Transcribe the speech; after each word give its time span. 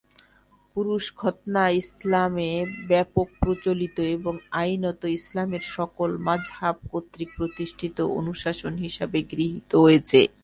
পুরুষ 0.75 1.03
খৎনা 1.15 1.63
ইসলামে 1.81 2.49
ব্যপক 2.89 3.27
প্রচলিত 3.41 3.97
এবং 4.15 4.33
আইনত 4.61 5.01
ইসলামের 5.19 5.63
সকল 5.75 6.09
মাযহাব 6.27 6.75
কর্তৃক 6.91 7.29
প্রতিষ্ঠিত 7.37 7.97
অনুশাসন 8.19 8.73
হিসাবে 8.85 9.19
গৃহীত 9.31 9.71
হয়েছে। 9.83 10.19